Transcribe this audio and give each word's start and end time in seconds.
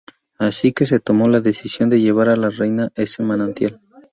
Así 0.39 0.73
que 0.73 0.87
se 0.87 0.99
tomó 0.99 1.27
la 1.29 1.41
decisión 1.41 1.87
de 1.87 2.01
llevar 2.01 2.27
a 2.29 2.35
la 2.35 2.49
reina 2.49 2.85
a 2.85 3.01
ese 3.03 3.21
manantial. 3.21 3.79